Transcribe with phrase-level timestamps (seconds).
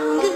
[0.00, 0.29] I'm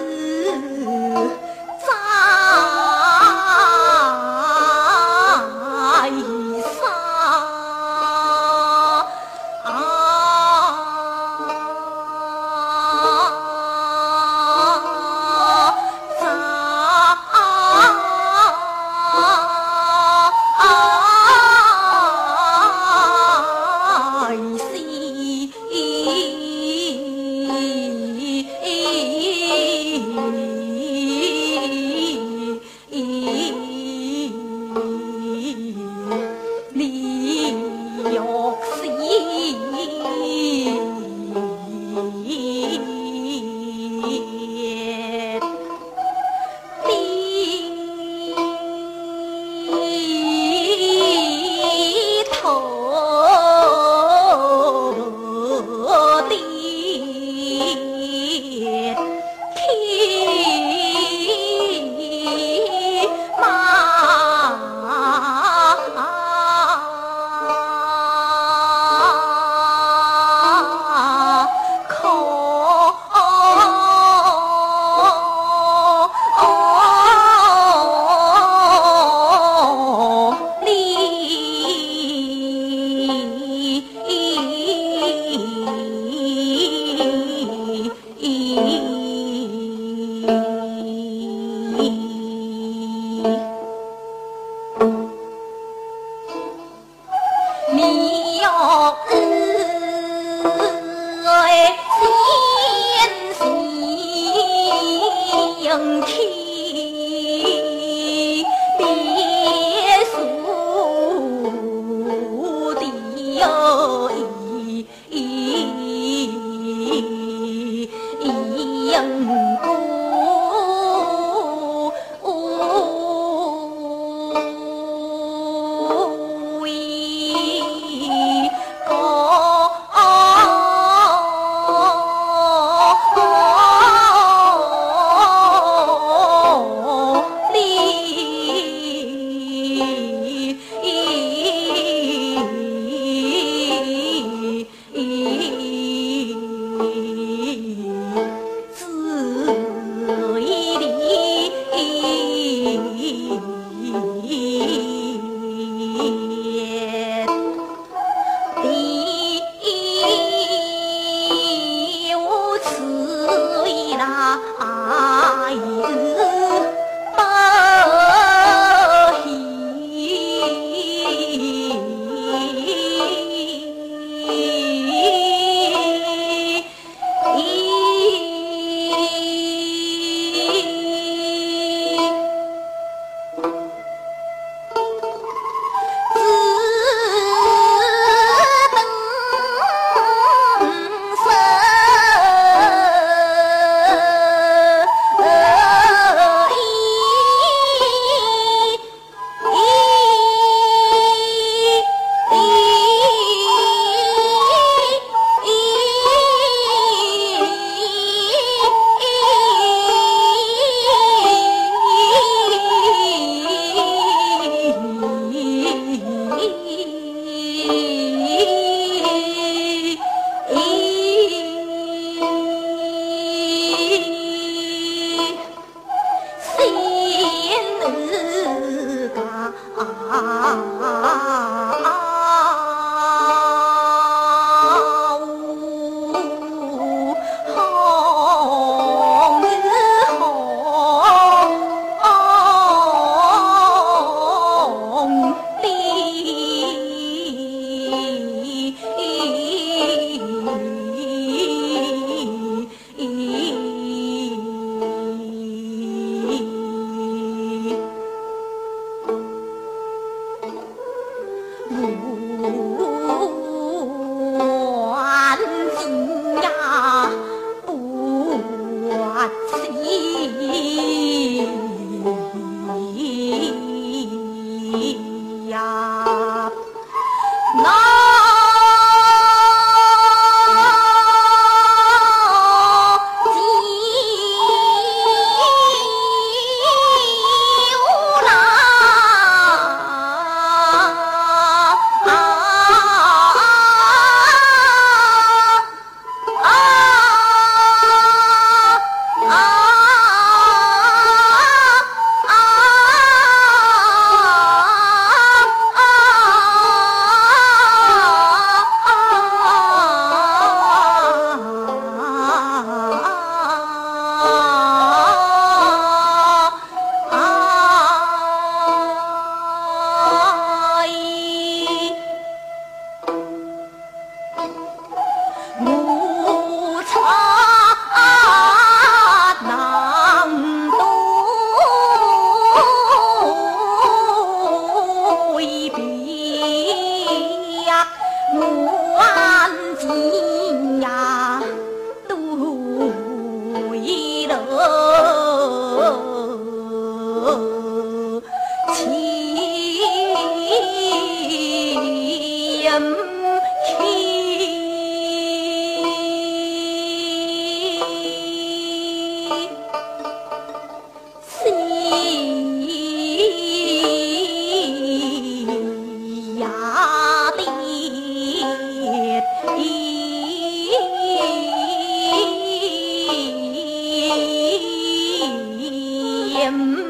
[376.44, 376.84] điểm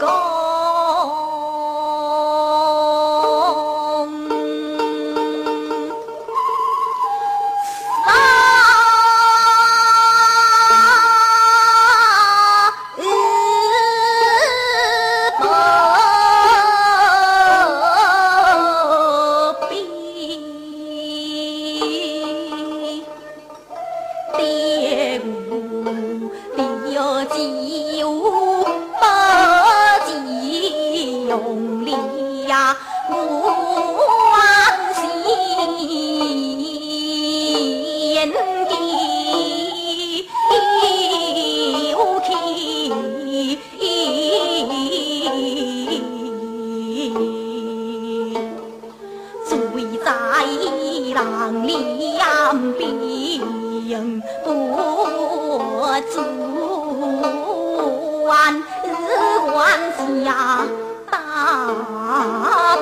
[0.00, 0.29] gọi
[61.74, 62.76] 啊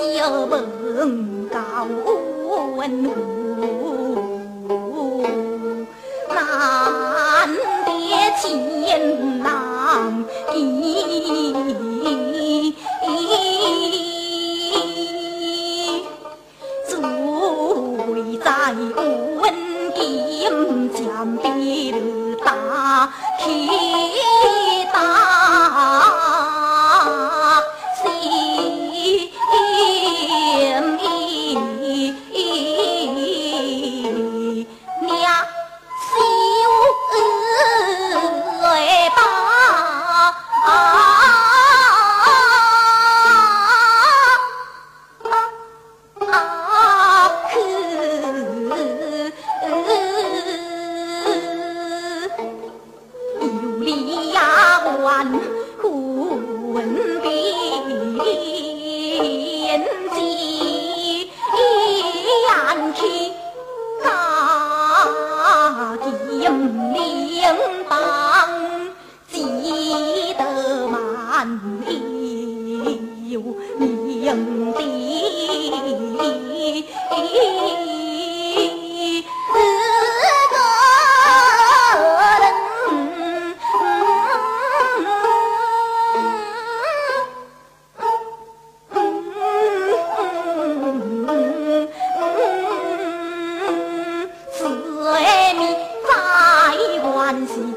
[0.00, 1.60] 闻高
[2.76, 3.08] 闻虎，
[6.28, 6.36] 难
[7.84, 7.88] 得
[8.40, 8.48] 见
[9.42, 11.49] 郎意，
[62.94, 63.00] 去
[64.04, 64.06] 甲
[66.02, 66.48] 金
[66.94, 66.96] 陵
[67.88, 67.94] 帮，
[70.38, 70.40] 得
[70.88, 71.58] 万
[74.22, 74.59] 两。
[95.52, 95.76] 你
[96.06, 97.69] 再官司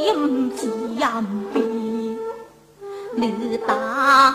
[0.00, 0.14] 太
[0.96, 1.22] 高，
[3.16, 4.34] 喜日大。